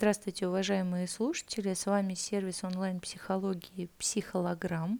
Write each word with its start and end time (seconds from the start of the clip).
Здравствуйте, 0.00 0.48
уважаемые 0.48 1.06
слушатели! 1.06 1.74
С 1.74 1.84
вами 1.84 2.14
сервис 2.14 2.64
онлайн-психологии 2.64 3.90
«Психолограмм». 3.98 4.98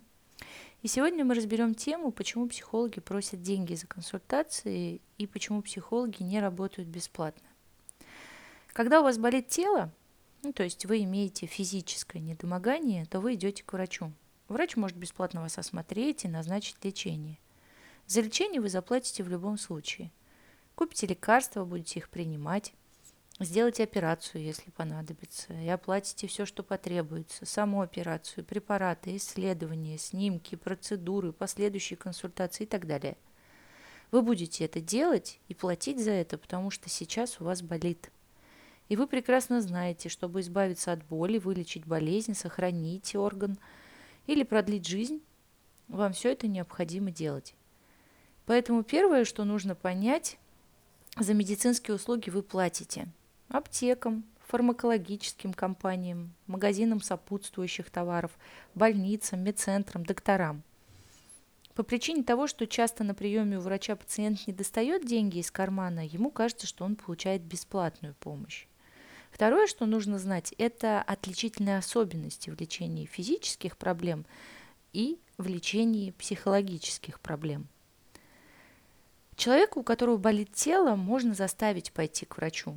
И 0.82 0.88
сегодня 0.88 1.24
мы 1.24 1.34
разберем 1.34 1.74
тему, 1.74 2.12
почему 2.12 2.46
психологи 2.48 3.00
просят 3.00 3.40
деньги 3.40 3.72
за 3.72 3.86
консультации 3.86 5.00
и 5.16 5.26
почему 5.26 5.62
психологи 5.62 6.22
не 6.22 6.38
работают 6.38 6.86
бесплатно. 6.90 7.48
Когда 8.74 9.00
у 9.00 9.04
вас 9.04 9.16
болит 9.16 9.48
тело, 9.48 9.90
ну, 10.42 10.52
то 10.52 10.64
есть 10.64 10.84
вы 10.84 11.02
имеете 11.04 11.46
физическое 11.46 12.20
недомогание, 12.20 13.06
то 13.06 13.20
вы 13.20 13.36
идете 13.36 13.64
к 13.64 13.72
врачу. 13.72 14.12
Врач 14.48 14.76
может 14.76 14.98
бесплатно 14.98 15.40
вас 15.40 15.56
осмотреть 15.56 16.26
и 16.26 16.28
назначить 16.28 16.76
лечение. 16.84 17.38
За 18.06 18.20
лечение 18.20 18.60
вы 18.60 18.68
заплатите 18.68 19.22
в 19.22 19.30
любом 19.30 19.56
случае. 19.56 20.12
Купите 20.74 21.06
лекарства, 21.06 21.64
будете 21.64 22.00
их 22.00 22.10
принимать. 22.10 22.74
Сделайте 23.42 23.84
операцию, 23.84 24.44
если 24.44 24.70
понадобится, 24.70 25.54
и 25.54 25.66
оплатите 25.66 26.26
все, 26.26 26.44
что 26.44 26.62
потребуется. 26.62 27.46
Саму 27.46 27.80
операцию, 27.80 28.44
препараты, 28.44 29.16
исследования, 29.16 29.96
снимки, 29.96 30.56
процедуры, 30.56 31.32
последующие 31.32 31.96
консультации 31.96 32.64
и 32.64 32.66
так 32.66 32.86
далее. 32.86 33.16
Вы 34.10 34.20
будете 34.20 34.66
это 34.66 34.82
делать 34.82 35.40
и 35.48 35.54
платить 35.54 36.04
за 36.04 36.10
это, 36.10 36.36
потому 36.36 36.70
что 36.70 36.90
сейчас 36.90 37.40
у 37.40 37.44
вас 37.44 37.62
болит. 37.62 38.10
И 38.90 38.96
вы 38.96 39.06
прекрасно 39.06 39.62
знаете, 39.62 40.10
чтобы 40.10 40.40
избавиться 40.40 40.92
от 40.92 41.02
боли, 41.06 41.38
вылечить 41.38 41.86
болезнь, 41.86 42.34
сохранить 42.34 43.16
орган 43.16 43.56
или 44.26 44.42
продлить 44.42 44.86
жизнь, 44.86 45.22
вам 45.88 46.12
все 46.12 46.32
это 46.32 46.46
необходимо 46.46 47.10
делать. 47.10 47.54
Поэтому 48.44 48.82
первое, 48.82 49.24
что 49.24 49.44
нужно 49.44 49.74
понять, 49.74 50.36
за 51.18 51.32
медицинские 51.32 51.94
услуги 51.94 52.28
вы 52.28 52.42
платите– 52.42 53.08
аптекам, 53.50 54.24
фармакологическим 54.46 55.52
компаниям, 55.52 56.34
магазинам 56.46 57.00
сопутствующих 57.00 57.90
товаров, 57.90 58.32
больницам, 58.74 59.40
медцентрам, 59.40 60.04
докторам. 60.04 60.62
По 61.74 61.82
причине 61.84 62.24
того, 62.24 62.46
что 62.46 62.66
часто 62.66 63.04
на 63.04 63.14
приеме 63.14 63.58
у 63.58 63.60
врача 63.60 63.94
пациент 63.96 64.46
не 64.46 64.52
достает 64.52 65.06
деньги 65.06 65.38
из 65.38 65.50
кармана, 65.50 66.04
ему 66.04 66.30
кажется, 66.30 66.66
что 66.66 66.84
он 66.84 66.96
получает 66.96 67.42
бесплатную 67.42 68.14
помощь. 68.18 68.66
Второе, 69.30 69.66
что 69.68 69.86
нужно 69.86 70.18
знать, 70.18 70.52
это 70.58 71.00
отличительные 71.00 71.78
особенности 71.78 72.50
в 72.50 72.60
лечении 72.60 73.06
физических 73.06 73.76
проблем 73.76 74.26
и 74.92 75.18
в 75.38 75.46
лечении 75.46 76.10
психологических 76.10 77.20
проблем. 77.20 77.68
Человеку, 79.36 79.80
у 79.80 79.82
которого 79.84 80.18
болит 80.18 80.52
тело, 80.52 80.96
можно 80.96 81.32
заставить 81.32 81.92
пойти 81.92 82.26
к 82.26 82.36
врачу, 82.36 82.76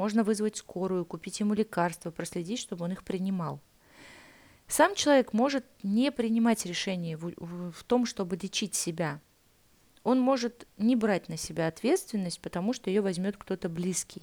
можно 0.00 0.24
вызвать 0.24 0.56
скорую, 0.56 1.04
купить 1.04 1.40
ему 1.40 1.52
лекарства, 1.52 2.10
проследить, 2.10 2.58
чтобы 2.58 2.86
он 2.86 2.92
их 2.92 3.04
принимал. 3.04 3.60
Сам 4.66 4.94
человек 4.94 5.34
может 5.34 5.66
не 5.82 6.10
принимать 6.10 6.64
решение 6.64 7.18
в, 7.18 7.34
в, 7.36 7.70
в 7.70 7.84
том, 7.84 8.06
чтобы 8.06 8.36
лечить 8.36 8.74
себя. 8.74 9.20
Он 10.02 10.18
может 10.18 10.66
не 10.78 10.96
брать 10.96 11.28
на 11.28 11.36
себя 11.36 11.66
ответственность, 11.66 12.40
потому 12.40 12.72
что 12.72 12.88
ее 12.88 13.02
возьмет 13.02 13.36
кто-то 13.36 13.68
близкий. 13.68 14.22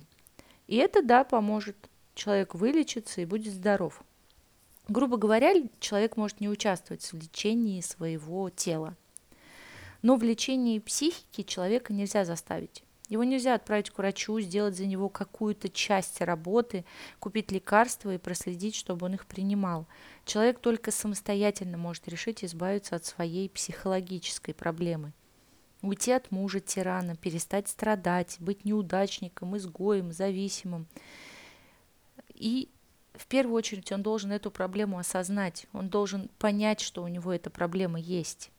И 0.66 0.78
это, 0.78 1.04
да, 1.04 1.24
поможет. 1.24 1.78
Человек 2.16 2.56
вылечится 2.56 3.22
и 3.22 3.26
будет 3.26 3.54
здоров. 3.54 4.02
Грубо 4.88 5.18
говоря, 5.18 5.54
человек 5.80 6.18
может 6.18 6.40
не 6.40 6.50
участвовать 6.50 7.04
в 7.04 7.14
лечении 7.14 7.82
своего 7.82 8.50
тела. 8.50 8.96
Но 10.02 10.16
в 10.16 10.24
лечении 10.24 10.80
психики 10.80 11.44
человека 11.44 11.94
нельзя 11.94 12.26
заставить. 12.26 12.84
Его 13.10 13.24
нельзя 13.24 13.56
отправить 13.56 13.90
к 13.90 13.98
врачу, 13.98 14.40
сделать 14.42 14.76
за 14.76 14.86
него 14.86 15.08
какую-то 15.08 15.70
часть 15.70 16.20
работы, 16.20 16.84
купить 17.20 17.52
лекарства 17.52 18.14
и 18.14 18.18
проследить, 18.18 18.76
чтобы 18.76 19.06
он 19.06 19.14
их 19.14 19.26
принимал. 19.26 19.88
Человек 20.26 20.60
только 20.60 20.92
самостоятельно 20.92 21.78
может 21.78 22.08
решить 22.08 22.44
избавиться 22.44 22.96
от 22.98 23.06
своей 23.06 23.50
психологической 23.50 24.54
проблемы. 24.54 25.14
Уйти 25.82 26.12
от 26.12 26.32
мужа 26.32 26.60
тирана, 26.60 27.16
перестать 27.16 27.70
страдать, 27.70 28.38
быть 28.40 28.66
неудачником, 28.66 29.56
изгоем, 29.56 30.12
зависимым. 30.12 30.88
И 32.34 32.70
в 33.14 33.26
первую 33.28 33.56
очередь 33.56 33.92
он 33.92 34.04
должен 34.04 34.32
эту 34.32 34.52
проблему 34.52 35.00
осознать, 35.00 35.66
он 35.72 35.88
должен 35.88 36.30
понять, 36.40 36.82
что 36.82 37.04
у 37.04 37.08
него 37.08 37.32
эта 37.32 37.50
проблема 37.50 38.00
есть. 38.00 38.52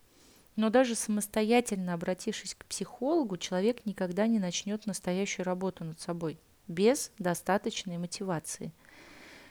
Но 0.58 0.70
даже 0.70 0.96
самостоятельно 0.96 1.94
обратившись 1.94 2.56
к 2.56 2.64
психологу, 2.64 3.36
человек 3.36 3.86
никогда 3.86 4.26
не 4.26 4.40
начнет 4.40 4.86
настоящую 4.86 5.46
работу 5.46 5.84
над 5.84 6.00
собой 6.00 6.36
без 6.66 7.12
достаточной 7.20 7.96
мотивации. 7.96 8.72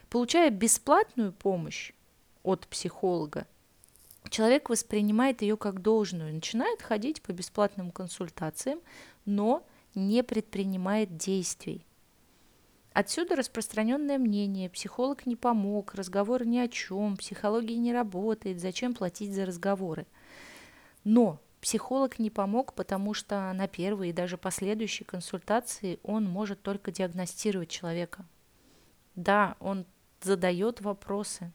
Получая 0.09 0.49
бесплатную 0.49 1.31
помощь 1.31 1.93
от 2.43 2.67
психолога, 2.67 3.47
человек 4.29 4.69
воспринимает 4.69 5.41
ее 5.43 5.55
как 5.55 5.81
должную, 5.81 6.33
начинает 6.33 6.81
ходить 6.81 7.21
по 7.21 7.31
бесплатным 7.31 7.91
консультациям, 7.91 8.81
но 9.23 9.65
не 9.95 10.23
предпринимает 10.23 11.15
действий. 11.15 11.85
Отсюда 12.91 13.37
распространенное 13.37 14.17
мнение, 14.17 14.69
психолог 14.69 15.25
не 15.25 15.37
помог, 15.37 15.93
разговор 15.95 16.45
ни 16.45 16.57
о 16.57 16.67
чем, 16.67 17.15
психология 17.15 17.77
не 17.77 17.93
работает, 17.93 18.59
зачем 18.59 18.93
платить 18.93 19.33
за 19.33 19.45
разговоры– 19.45 20.05
но 21.07 21.39
психолог 21.61 22.19
не 22.19 22.29
помог, 22.29 22.73
потому 22.73 23.13
что 23.13 23.53
на 23.53 23.69
первой 23.69 24.09
и 24.09 24.13
даже 24.13 24.37
последующей 24.37 25.05
консультации 25.05 25.99
он 26.03 26.25
может 26.25 26.61
только 26.61 26.91
диагностировать 26.91 27.69
человека. 27.69 28.25
Да, 29.15 29.55
он 29.61 29.85
задает 30.21 30.81
вопросы. 30.81 31.53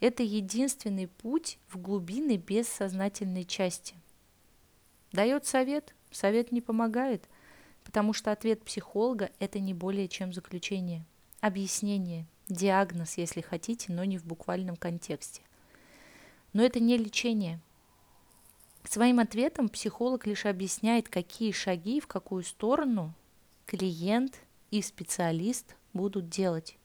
Это 0.00 0.24
единственный 0.24 1.06
путь 1.06 1.60
в 1.68 1.78
глубины 1.78 2.36
бессознательной 2.36 3.44
части. 3.44 3.94
Дает 5.12 5.46
совет, 5.46 5.94
совет 6.10 6.50
не 6.50 6.60
помогает, 6.60 7.28
потому 7.84 8.12
что 8.12 8.32
ответ 8.32 8.64
психолога– 8.64 9.30
это 9.38 9.60
не 9.60 9.72
более 9.72 10.08
чем 10.08 10.32
заключение, 10.32 11.04
объяснение, 11.40 12.26
диагноз, 12.48 13.18
если 13.18 13.40
хотите, 13.40 13.92
но 13.92 14.02
не 14.02 14.18
в 14.18 14.24
буквальном 14.24 14.74
контексте. 14.74 15.42
Но 16.52 16.64
это 16.64 16.80
не 16.80 16.96
лечение– 16.96 17.60
Своим 18.90 19.20
ответом 19.20 19.68
психолог 19.68 20.26
лишь 20.26 20.46
объясняет, 20.46 21.08
какие 21.08 21.52
шаги, 21.52 22.00
в 22.00 22.08
какую 22.08 22.42
сторону 22.42 23.14
клиент 23.64 24.40
и 24.72 24.82
специалист 24.82 25.76
будут 25.92 26.28
делать. 26.28 26.76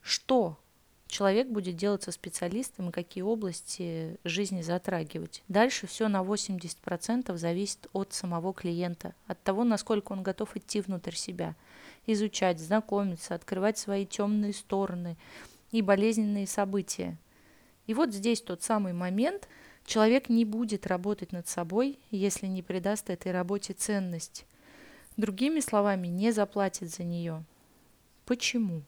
Что 0.00 0.60
человек 1.08 1.48
будет 1.48 1.74
делать 1.74 2.04
со 2.04 2.12
специалистом 2.12 2.90
и 2.90 2.92
какие 2.92 3.24
области 3.24 4.16
жизни 4.22 4.62
затрагивать. 4.62 5.42
Дальше 5.48 5.88
все 5.88 6.06
на 6.06 6.22
80% 6.22 7.36
зависит 7.36 7.88
от 7.92 8.12
самого 8.12 8.54
клиента, 8.54 9.16
от 9.26 9.42
того, 9.42 9.64
насколько 9.64 10.12
он 10.12 10.22
готов 10.22 10.56
идти 10.56 10.82
внутрь 10.82 11.16
себя, 11.16 11.56
изучать, 12.06 12.60
знакомиться, 12.60 13.34
открывать 13.34 13.76
свои 13.76 14.06
темные 14.06 14.52
стороны 14.52 15.16
и 15.72 15.82
болезненные 15.82 16.46
события. 16.46 17.18
И 17.88 17.94
вот 17.94 18.14
здесь 18.14 18.40
тот 18.40 18.62
самый 18.62 18.92
момент– 18.92 19.48
Человек 19.84 20.28
не 20.28 20.44
будет 20.44 20.86
работать 20.86 21.32
над 21.32 21.48
собой, 21.48 21.98
если 22.10 22.46
не 22.46 22.62
придаст 22.62 23.10
этой 23.10 23.32
работе 23.32 23.72
ценность. 23.72 24.46
Другими 25.16 25.60
словами, 25.60 26.08
не 26.08 26.30
заплатит 26.30 26.90
за 26.90 27.04
нее. 27.04 27.44
Почему? 28.24 28.82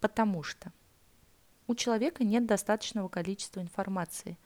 Потому 0.00 0.42
что 0.42 0.72
у 1.66 1.74
человека 1.74 2.24
нет 2.24 2.46
достаточного 2.46 3.08
количества 3.08 3.60
информации, 3.60 4.36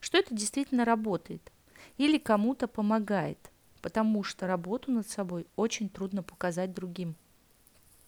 что 0.00 0.18
это 0.18 0.34
действительно 0.34 0.84
работает 0.84 1.52
или 1.98 2.18
кому-то 2.18 2.66
помогает, 2.66 3.38
потому 3.80 4.22
что 4.22 4.46
работу 4.46 4.90
над 4.90 5.08
собой 5.08 5.46
очень 5.56 5.88
трудно 5.88 6.22
показать 6.22 6.74
другим. 6.74 7.14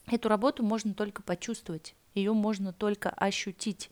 Эту 0.07 0.29
работу 0.29 0.63
можно 0.65 0.95
только 0.95 1.23
почувствовать, 1.23 1.95
ее 2.15 2.33
можно 2.33 2.73
только 2.73 3.11
ощутить. 3.11 3.91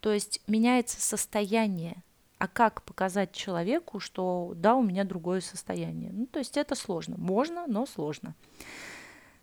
То 0.00 0.12
есть 0.12 0.40
меняется 0.46 1.00
состояние, 1.00 2.02
а 2.38 2.48
как 2.48 2.82
показать 2.82 3.32
человеку, 3.32 4.00
что 4.00 4.52
да, 4.54 4.74
у 4.76 4.82
меня 4.82 5.04
другое 5.04 5.40
состояние? 5.40 6.10
Ну, 6.12 6.26
то 6.26 6.38
есть 6.38 6.56
это 6.56 6.74
сложно. 6.74 7.16
Можно, 7.18 7.66
но 7.66 7.84
сложно. 7.84 8.34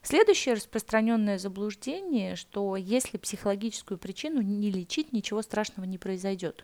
Следующее 0.01 0.55
распространенное 0.55 1.37
заблуждение, 1.37 2.35
что 2.35 2.75
если 2.75 3.17
психологическую 3.17 3.97
причину 3.97 4.41
не 4.41 4.69
лечить, 4.69 5.11
ничего 5.11 5.41
страшного 5.41 5.85
не 5.85 5.97
произойдет. 5.97 6.63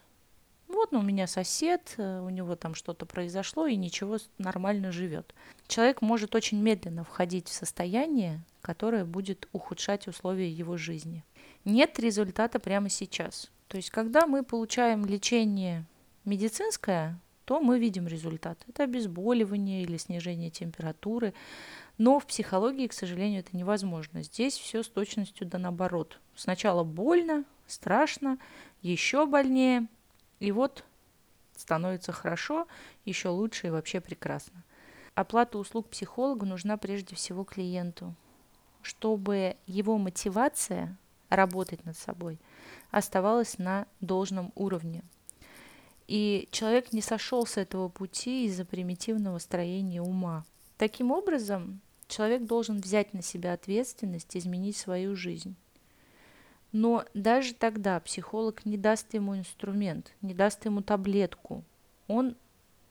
Вот 0.67 0.91
ну, 0.91 0.99
у 0.99 1.03
меня 1.03 1.27
сосед, 1.27 1.95
э, 1.97 2.21
у 2.21 2.29
него 2.29 2.55
там 2.55 2.75
что-то 2.75 3.05
произошло, 3.05 3.67
и 3.67 3.75
ничего 3.75 4.17
нормально 4.37 4.91
живет. 4.91 5.33
Человек 5.67 6.01
может 6.01 6.33
очень 6.33 6.61
медленно 6.61 7.03
входить 7.03 7.49
в 7.49 7.53
состояние, 7.53 8.41
которое 8.61 9.05
будет 9.05 9.49
ухудшать 9.51 10.07
условия 10.07 10.49
его 10.49 10.77
жизни. 10.77 11.25
Нет 11.65 11.99
результата 11.99 12.59
прямо 12.59 12.89
сейчас. 12.89 13.51
То 13.67 13.77
есть, 13.77 13.89
когда 13.89 14.27
мы 14.27 14.43
получаем 14.43 15.05
лечение 15.05 15.85
медицинское, 16.25 17.19
то 17.45 17.59
мы 17.59 17.79
видим 17.79 18.07
результат. 18.07 18.63
Это 18.67 18.83
обезболивание 18.83 19.83
или 19.83 19.97
снижение 19.97 20.49
температуры. 20.49 21.33
Но 21.97 22.19
в 22.19 22.25
психологии, 22.25 22.87
к 22.87 22.93
сожалению, 22.93 23.41
это 23.41 23.55
невозможно. 23.55 24.23
Здесь 24.23 24.57
все 24.57 24.83
с 24.83 24.87
точностью 24.87 25.47
да 25.47 25.57
наоборот. 25.57 26.19
Сначала 26.35 26.83
больно, 26.83 27.43
страшно, 27.67 28.37
еще 28.81 29.25
больнее, 29.25 29.87
и 30.39 30.51
вот 30.51 30.83
становится 31.55 32.11
хорошо, 32.11 32.67
еще 33.05 33.29
лучше 33.29 33.67
и 33.67 33.69
вообще 33.69 34.01
прекрасно. 34.01 34.63
Оплата 35.13 35.57
услуг 35.57 35.89
психолога 35.89 36.45
нужна 36.45 36.77
прежде 36.77 37.15
всего 37.15 37.43
клиенту, 37.43 38.15
чтобы 38.81 39.57
его 39.67 39.97
мотивация 39.97 40.97
работать 41.29 41.85
над 41.85 41.97
собой 41.97 42.39
оставалась 42.91 43.57
на 43.57 43.87
должном 43.99 44.51
уровне. 44.55 45.03
И 46.11 46.49
человек 46.51 46.91
не 46.91 47.01
сошел 47.01 47.45
с 47.45 47.55
этого 47.55 47.87
пути 47.87 48.45
из-за 48.45 48.65
примитивного 48.65 49.39
строения 49.39 50.01
ума. 50.01 50.43
Таким 50.75 51.09
образом, 51.09 51.79
человек 52.09 52.43
должен 52.43 52.81
взять 52.81 53.13
на 53.13 53.21
себя 53.21 53.53
ответственность, 53.53 54.35
изменить 54.35 54.75
свою 54.75 55.15
жизнь. 55.15 55.55
Но 56.73 57.05
даже 57.13 57.53
тогда 57.53 57.97
психолог 58.01 58.65
не 58.65 58.75
даст 58.75 59.13
ему 59.13 59.37
инструмент, 59.37 60.11
не 60.21 60.33
даст 60.33 60.65
ему 60.65 60.81
таблетку. 60.81 61.63
Он 62.09 62.35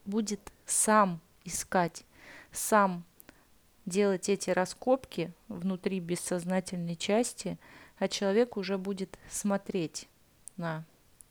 будет 0.06 0.40
сам 0.64 1.20
искать, 1.44 2.05
сам 2.52 3.05
делать 3.84 4.31
эти 4.31 4.49
раскопки 4.49 5.31
внутри 5.49 6.00
бессознательной 6.00 6.96
части, 6.96 7.58
а 7.99 8.08
человек 8.08 8.56
уже 8.56 8.78
будет 8.78 9.19
смотреть 9.28 10.08
на 10.56 10.87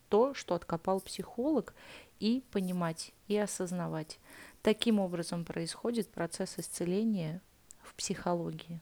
то, 0.09 0.33
что 0.33 0.55
откопал 0.55 0.99
психолог, 1.01 1.73
и 2.19 2.43
понимать, 2.51 3.13
и 3.27 3.37
осознавать. 3.37 4.19
Таким 4.61 4.99
образом 4.99 5.45
происходит 5.45 6.09
процесс 6.09 6.55
исцеления 6.57 7.41
в 7.81 7.95
психологии. 7.95 8.81